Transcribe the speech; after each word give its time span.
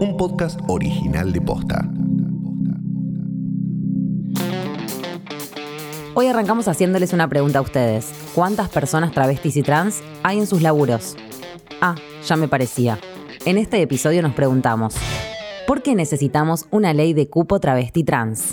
un 0.00 0.16
podcast 0.16 0.60
original 0.68 1.32
de 1.32 1.40
Posta. 1.40 1.90
Hoy 6.14 6.26
arrancamos 6.26 6.68
haciéndoles 6.68 7.12
una 7.12 7.28
pregunta 7.28 7.58
a 7.58 7.62
ustedes. 7.62 8.12
¿Cuántas 8.34 8.68
personas 8.68 9.12
travestis 9.12 9.56
y 9.56 9.62
trans 9.62 10.00
hay 10.22 10.38
en 10.38 10.46
sus 10.46 10.62
laburos? 10.62 11.16
Ah, 11.80 11.96
ya 12.24 12.36
me 12.36 12.46
parecía. 12.46 12.98
En 13.44 13.58
este 13.58 13.82
episodio 13.82 14.22
nos 14.22 14.34
preguntamos, 14.34 14.94
¿por 15.66 15.82
qué 15.82 15.96
necesitamos 15.96 16.66
una 16.70 16.92
ley 16.92 17.12
de 17.12 17.28
cupo 17.28 17.58
travesti 17.58 18.04
trans? 18.04 18.50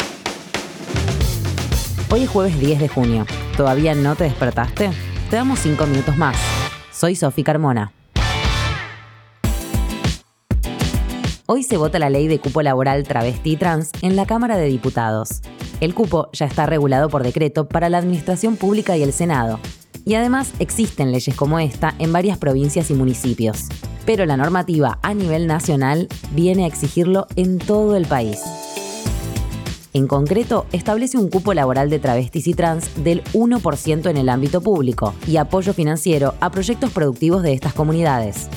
Hoy 2.12 2.24
es 2.24 2.30
jueves 2.30 2.60
10 2.60 2.80
de 2.80 2.88
junio. 2.88 3.26
¿Todavía 3.56 3.94
no 3.94 4.16
te 4.16 4.24
despertaste? 4.24 4.90
Te 5.30 5.36
damos 5.36 5.60
5 5.60 5.86
minutos 5.86 6.18
más. 6.18 6.38
Soy 6.92 7.16
Sofi 7.16 7.44
Carmona. 7.44 7.92
Hoy 11.48 11.62
se 11.62 11.78
vota 11.78 12.00
la 12.00 12.10
ley 12.10 12.28
de 12.28 12.40
cupo 12.40 12.64
laboral 12.64 13.04
travesti 13.04 13.52
y 13.52 13.56
trans 13.56 13.92
en 14.02 14.16
la 14.16 14.26
Cámara 14.26 14.58
de 14.58 14.66
Diputados. 14.66 15.42
El 15.80 15.94
cupo 15.94 16.28
ya 16.34 16.48
está 16.48 16.66
regulado 16.66 17.08
por 17.08 17.22
decreto 17.22 17.68
para 17.68 17.88
la 17.88 18.00
Administración 18.00 18.56
Pública 18.56 18.98
y 18.98 19.04
el 19.04 19.14
Senado. 19.14 19.60
Y 20.06 20.16
además 20.16 20.54
existen 20.58 21.12
leyes 21.12 21.36
como 21.36 21.60
esta 21.60 21.94
en 22.00 22.12
varias 22.12 22.40
provincias 22.40 22.90
y 22.90 22.96
municipios. 22.96 23.66
Pero 24.08 24.26
la 24.26 24.38
normativa 24.38 24.98
a 25.04 25.14
nivel 25.14 25.46
nacional 25.46 26.08
viene 26.32 26.64
a 26.64 26.68
exigirlo 26.68 27.28
en 27.36 27.60
todo 27.60 27.96
el 27.96 28.08
país. 28.08 28.42
En 29.94 30.08
concreto, 30.08 30.66
establece 30.72 31.20
un 31.20 31.30
cupo 31.30 31.54
laboral 31.54 31.92
de 31.92 32.00
travestis 32.00 32.48
y 32.48 32.56
trans 32.56 33.04
del 33.04 33.24
1% 33.34 34.10
en 34.10 34.18
el 34.18 34.30
ámbito 34.30 34.62
público 34.62 35.14
y 35.28 35.38
apoyo 35.38 35.74
financiero 35.74 36.34
a 36.40 36.50
proyectos 36.50 36.90
productivos 36.90 37.44
de 37.44 37.54
estas 37.54 37.76
comunidades 37.76 38.50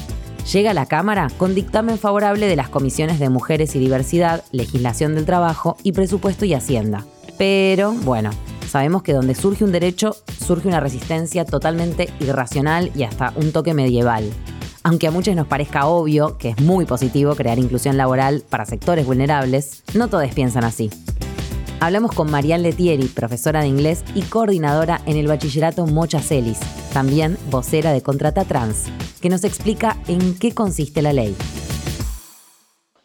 llega 0.52 0.70
a 0.70 0.74
la 0.74 0.86
Cámara 0.86 1.28
con 1.36 1.54
dictamen 1.54 1.98
favorable 1.98 2.46
de 2.46 2.56
las 2.56 2.68
comisiones 2.68 3.18
de 3.18 3.28
Mujeres 3.28 3.76
y 3.76 3.78
Diversidad, 3.78 4.44
Legislación 4.52 5.14
del 5.14 5.26
Trabajo 5.26 5.76
y 5.82 5.92
Presupuesto 5.92 6.44
y 6.44 6.54
Hacienda. 6.54 7.04
Pero, 7.36 7.92
bueno, 7.92 8.30
sabemos 8.68 9.02
que 9.02 9.12
donde 9.12 9.34
surge 9.34 9.64
un 9.64 9.72
derecho, 9.72 10.16
surge 10.44 10.68
una 10.68 10.80
resistencia 10.80 11.44
totalmente 11.44 12.08
irracional 12.20 12.90
y 12.94 13.02
hasta 13.02 13.32
un 13.36 13.52
toque 13.52 13.74
medieval. 13.74 14.30
Aunque 14.82 15.06
a 15.06 15.10
muchos 15.10 15.36
nos 15.36 15.46
parezca 15.46 15.86
obvio 15.86 16.38
que 16.38 16.50
es 16.50 16.60
muy 16.60 16.86
positivo 16.86 17.34
crear 17.34 17.58
inclusión 17.58 17.96
laboral 17.96 18.42
para 18.48 18.64
sectores 18.64 19.06
vulnerables, 19.06 19.82
no 19.94 20.08
todos 20.08 20.32
piensan 20.34 20.64
así. 20.64 20.90
Hablamos 21.80 22.12
con 22.12 22.30
Marianne 22.30 22.64
Letieri, 22.64 23.04
profesora 23.04 23.60
de 23.60 23.68
inglés 23.68 24.02
y 24.14 24.22
coordinadora 24.22 25.00
en 25.06 25.16
el 25.16 25.28
bachillerato 25.28 25.86
Mocha 25.86 26.20
Celis, 26.20 26.58
también 26.92 27.36
vocera 27.50 27.92
de 27.92 28.02
Contrata 28.02 28.44
Trans, 28.44 28.86
que 29.20 29.28
nos 29.28 29.44
explica 29.44 29.96
en 30.08 30.38
qué 30.38 30.52
consiste 30.54 31.02
la 31.02 31.12
ley. 31.12 31.36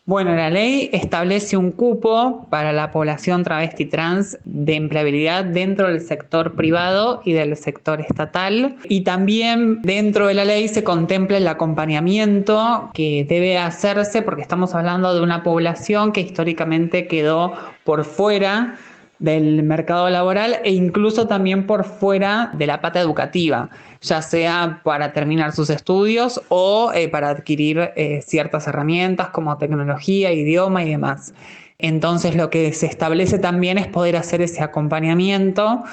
Bueno, 0.06 0.36
la 0.36 0.50
ley 0.50 0.90
establece 0.92 1.56
un 1.56 1.72
cupo 1.72 2.46
para 2.50 2.74
la 2.74 2.92
población 2.92 3.46
travesti 3.46 3.86
trans 3.86 4.38
de 4.44 4.76
empleabilidad 4.76 5.46
dentro 5.46 5.88
del 5.88 6.02
sector 6.02 6.56
privado 6.56 7.22
y 7.24 7.32
del 7.32 7.56
sector 7.56 8.02
estatal. 8.02 8.76
Y 8.84 9.06
también 9.06 9.82
dentro 9.82 10.28
de 10.28 10.34
la 10.34 10.44
ley 10.44 10.68
se 10.68 10.84
contempla 10.84 11.38
el 11.38 11.48
acompañamiento 11.48 12.90
que 12.94 13.26
debe 13.30 13.58
hacerse 13.58 14.22
porque 14.22 14.42
estamos 14.42 14.76
hablando 14.76 15.16
de 15.16 15.22
una 15.22 15.42
población 15.42 16.12
que 16.12 16.20
históricamente 16.20 17.08
quedó 17.08 17.54
por 17.86 18.04
fuera 18.04 18.76
del 19.20 19.64
mercado 19.64 20.10
laboral 20.10 20.58
e 20.64 20.72
incluso 20.72 21.28
también 21.28 21.66
por 21.66 21.86
fuera 21.86 22.52
de 22.54 22.68
la 22.68 22.82
pata 22.82 23.00
educativa, 23.00 23.70
ya 24.02 24.22
sea 24.22 24.82
para 24.84 25.14
terminar 25.14 25.54
sus 25.54 25.70
estudios 25.70 26.42
o 26.50 26.92
eh, 26.94 27.08
para 27.10 27.30
adquirir 27.30 27.92
eh, 27.96 28.22
ciertas 28.26 28.68
herramientas 28.68 29.30
como 29.30 29.58
tecnología, 29.58 30.34
idioma 30.34 30.84
y 30.84 30.90
demás. 30.90 31.34
Entonces 31.80 32.36
lo 32.36 32.50
que 32.50 32.74
se 32.74 32.86
establece 32.86 33.40
también 33.40 33.78
es 33.78 33.88
poder 33.88 34.16
hacer 34.16 34.42
ese 34.42 34.64
acompañamiento 34.64 35.84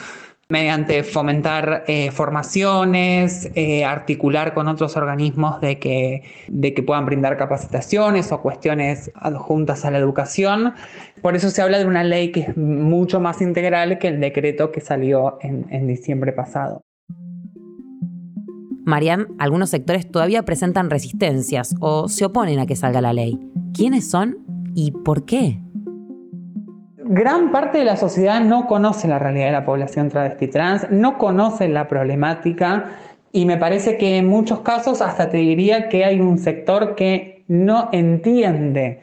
mediante 0.50 1.02
fomentar 1.04 1.84
eh, 1.86 2.10
formaciones, 2.10 3.50
eh, 3.54 3.84
articular 3.84 4.52
con 4.52 4.68
otros 4.68 4.96
organismos 4.96 5.60
de 5.60 5.78
que, 5.78 6.24
de 6.48 6.74
que 6.74 6.82
puedan 6.82 7.06
brindar 7.06 7.38
capacitaciones 7.38 8.30
o 8.32 8.42
cuestiones 8.42 9.10
adjuntas 9.14 9.84
a 9.84 9.90
la 9.90 9.98
educación. 9.98 10.74
Por 11.22 11.36
eso 11.36 11.50
se 11.50 11.62
habla 11.62 11.78
de 11.78 11.86
una 11.86 12.04
ley 12.04 12.32
que 12.32 12.40
es 12.40 12.56
mucho 12.56 13.20
más 13.20 13.40
integral 13.40 13.98
que 13.98 14.08
el 14.08 14.20
decreto 14.20 14.72
que 14.72 14.80
salió 14.80 15.38
en, 15.40 15.66
en 15.70 15.86
diciembre 15.86 16.32
pasado. 16.32 16.82
Marian, 18.84 19.28
algunos 19.38 19.70
sectores 19.70 20.10
todavía 20.10 20.42
presentan 20.42 20.90
resistencias 20.90 21.76
o 21.80 22.08
se 22.08 22.24
oponen 22.24 22.58
a 22.58 22.66
que 22.66 22.74
salga 22.74 23.00
la 23.00 23.12
ley. 23.12 23.38
¿Quiénes 23.72 24.10
son 24.10 24.38
y 24.74 24.90
por 24.90 25.24
qué? 25.24 25.60
Gran 27.10 27.50
parte 27.50 27.78
de 27.78 27.84
la 27.84 27.96
sociedad 27.96 28.40
no 28.40 28.68
conoce 28.68 29.08
la 29.08 29.18
realidad 29.18 29.46
de 29.46 29.52
la 29.52 29.64
población 29.64 30.08
travesti 30.08 30.46
trans, 30.46 30.88
no 30.92 31.18
conoce 31.18 31.68
la 31.68 31.88
problemática 31.88 32.92
y 33.32 33.46
me 33.46 33.56
parece 33.56 33.98
que 33.98 34.18
en 34.18 34.28
muchos 34.28 34.60
casos 34.60 35.02
hasta 35.02 35.28
te 35.28 35.38
diría 35.38 35.88
que 35.88 36.04
hay 36.04 36.20
un 36.20 36.38
sector 36.38 36.94
que 36.94 37.42
no 37.48 37.88
entiende 37.90 39.02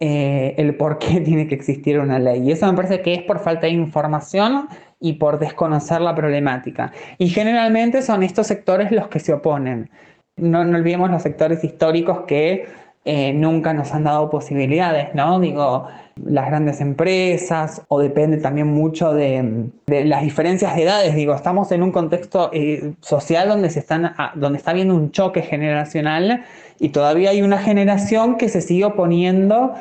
eh, 0.00 0.56
el 0.58 0.76
por 0.76 0.98
qué 0.98 1.20
tiene 1.24 1.46
que 1.46 1.54
existir 1.54 2.00
una 2.00 2.18
ley. 2.18 2.42
Y 2.42 2.50
eso 2.50 2.66
me 2.66 2.74
parece 2.74 3.02
que 3.02 3.14
es 3.14 3.22
por 3.22 3.38
falta 3.38 3.68
de 3.68 3.72
información 3.72 4.66
y 4.98 5.12
por 5.12 5.38
desconocer 5.38 6.00
la 6.00 6.12
problemática. 6.16 6.90
Y 7.18 7.28
generalmente 7.28 8.02
son 8.02 8.24
estos 8.24 8.48
sectores 8.48 8.90
los 8.90 9.06
que 9.06 9.20
se 9.20 9.32
oponen. 9.32 9.90
No, 10.36 10.64
no 10.64 10.76
olvidemos 10.76 11.08
los 11.08 11.22
sectores 11.22 11.62
históricos 11.62 12.22
que 12.26 12.66
eh, 13.06 13.34
nunca 13.34 13.74
nos 13.74 13.92
han 13.92 14.04
dado 14.04 14.30
posibilidades, 14.30 15.14
¿no? 15.14 15.38
Digo, 15.38 15.88
las 16.24 16.46
grandes 16.46 16.80
empresas 16.80 17.82
o 17.88 18.00
depende 18.00 18.38
también 18.38 18.68
mucho 18.68 19.12
de, 19.12 19.68
las 19.86 20.22
diferencias 20.22 20.74
de 20.74 20.84
edades. 20.84 21.14
Digo, 21.14 21.34
estamos 21.34 21.70
en 21.72 21.82
un 21.82 21.92
contexto 21.92 22.48
eh, 22.52 22.94
social 23.00 23.48
donde, 23.48 23.68
se 23.68 23.80
están, 23.80 24.06
ah, 24.16 24.32
donde 24.36 24.58
está 24.58 24.70
habiendo 24.70 24.94
un 24.94 25.10
choque 25.10 25.42
generacional 25.42 26.44
y 26.78 26.90
todavía 26.90 27.30
hay 27.30 27.42
una 27.42 27.58
generación 27.58 28.36
que 28.36 28.48
se 28.48 28.62
sigue 28.62 28.86
oponiendo 28.86 29.74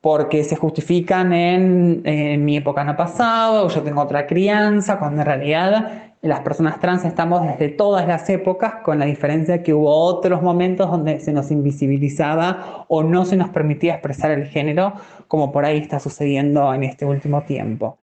porque 0.00 0.44
se 0.44 0.56
justifican 0.56 1.32
en, 1.32 2.44
mi 2.44 2.56
época 2.56 2.84
no 2.84 2.96
pasado, 2.96 3.68
yo 3.68 3.82
tengo 3.82 4.02
otra 4.02 4.26
crianza, 4.26 4.98
cuando 4.98 5.22
en 5.22 5.26
realidad 5.26 6.12
las 6.20 6.40
personas 6.40 6.80
trans 6.80 7.04
estamos 7.04 7.42
desde 7.42 7.68
todas 7.68 8.06
las 8.06 8.28
épocas, 8.28 8.76
con 8.84 8.98
la 8.98 9.06
diferencia 9.06 9.62
que 9.62 9.74
hubo 9.74 9.90
otros 9.90 10.42
momentos 10.42 10.90
donde 10.90 11.20
se 11.20 11.32
nos 11.32 11.50
invisibilizaba 11.50 12.84
o 12.88 13.02
no 13.02 13.24
se 13.24 13.36
nos 13.36 13.50
permitía 13.50 13.94
expresar 13.94 14.30
el 14.30 14.46
género, 14.46 14.92
como 15.26 15.52
por 15.52 15.64
ahí 15.64 15.78
está 15.78 16.00
sucediendo 16.00 16.72
en 16.74 16.84
este 16.84 17.04
último 17.04 17.42
tiempo. 17.42 17.98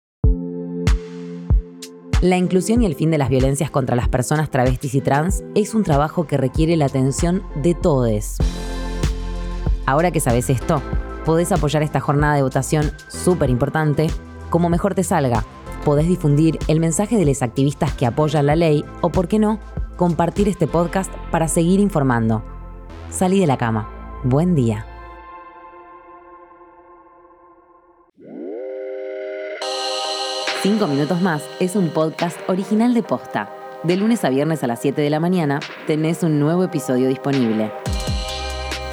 La 2.24 2.38
inclusión 2.38 2.80
y 2.82 2.86
el 2.86 2.94
fin 2.94 3.10
de 3.10 3.18
las 3.18 3.28
violencias 3.28 3.70
contra 3.70 3.96
las 3.96 4.08
personas 4.08 4.48
travestis 4.48 4.94
y 4.94 5.02
trans 5.02 5.44
es 5.54 5.74
un 5.74 5.84
trabajo 5.84 6.26
que 6.26 6.38
requiere 6.38 6.76
la 6.76 6.86
atención 6.86 7.42
de 7.56 7.74
todos. 7.74 8.38
Ahora 9.84 10.10
que 10.10 10.20
sabes 10.20 10.48
esto, 10.48 10.80
podés 11.24 11.52
apoyar 11.52 11.82
esta 11.82 12.00
jornada 12.00 12.34
de 12.34 12.42
votación 12.42 12.92
súper 13.08 13.50
importante 13.50 14.08
como 14.50 14.68
mejor 14.68 14.94
te 14.94 15.04
salga 15.04 15.44
podés 15.84 16.08
difundir 16.08 16.58
el 16.66 16.80
mensaje 16.80 17.16
de 17.16 17.26
los 17.26 17.42
activistas 17.42 17.92
que 17.92 18.06
apoyan 18.06 18.46
la 18.46 18.56
ley 18.56 18.84
o, 19.02 19.10
por 19.10 19.28
qué 19.28 19.38
no, 19.38 19.60
compartir 19.96 20.48
este 20.48 20.66
podcast 20.66 21.12
para 21.30 21.46
seguir 21.46 21.78
informando. 21.78 22.42
Salí 23.10 23.38
de 23.38 23.46
la 23.46 23.58
cama. 23.58 23.88
Buen 24.24 24.54
día. 24.54 24.86
Cinco 30.62 30.86
minutos 30.86 31.20
más 31.20 31.44
es 31.60 31.76
un 31.76 31.90
podcast 31.90 32.38
original 32.48 32.94
de 32.94 33.02
Posta. 33.02 33.50
De 33.82 33.96
lunes 33.96 34.24
a 34.24 34.30
viernes 34.30 34.64
a 34.64 34.66
las 34.66 34.80
7 34.80 35.02
de 35.02 35.10
la 35.10 35.20
mañana 35.20 35.60
tenés 35.86 36.22
un 36.22 36.40
nuevo 36.40 36.64
episodio 36.64 37.06
disponible. 37.08 37.70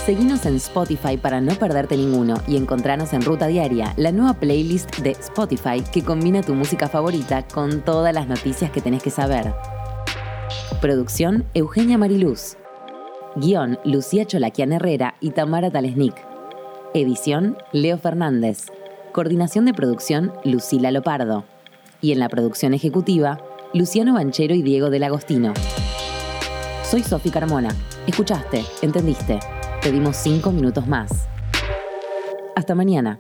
Seguinos 0.06 0.48
en 0.48 0.56
Spotify 0.56 1.16
para 1.16 1.42
no 1.42 1.54
perderte 1.54 1.96
ninguno 1.96 2.34
y 2.48 2.58
encontrarnos 2.58 3.14
en 3.14 3.22
Ruta 3.22 3.46
Diaria, 3.46 3.94
la 3.98 4.12
nueva 4.12 4.34
playlist 4.34 4.98
de 4.98 5.12
Spotify 5.12 5.84
que 5.94 6.04
combina 6.04 6.42
tu 6.42 6.56
música 6.56 6.90
favorita 6.90 7.48
con 7.48 7.82
todas 7.82 8.12
las 8.12 8.28
noticias 8.28 8.72
que 8.72 8.82
tenés 8.82 9.04
que 9.04 9.12
saber. 9.12 9.54
Producción 10.82 11.46
Eugenia 11.54 12.00
Mariluz. 12.00 12.58
Guión 13.36 13.78
Lucía 13.86 14.26
Cholaquian 14.26 14.74
Herrera 14.74 15.14
y 15.20 15.30
Tamara 15.30 15.70
Talesnik. 15.70 16.16
Edición 16.96 17.56
Leo 17.72 18.00
Fernández. 18.00 18.72
Coordinación 19.12 19.66
de 19.66 19.76
producción 19.76 20.34
Lucila 20.44 20.90
Lopardo. 20.90 21.46
Y 22.02 22.12
en 22.12 22.18
la 22.18 22.28
producción 22.28 22.74
ejecutiva, 22.74 23.40
Luciano 23.72 24.16
Banchero 24.16 24.56
y 24.56 24.64
Diego 24.64 24.90
del 24.90 25.04
Agostino. 25.04 25.54
Soy 26.84 27.04
Sofi 27.04 27.30
Carmona. 27.30 27.70
Escuchaste, 28.08 28.66
entendiste. 28.82 29.40
Pedimos 29.82 30.16
cinco 30.18 30.52
minutos 30.52 30.86
más. 30.86 31.28
Hasta 32.56 32.76
mañana. 32.76 33.20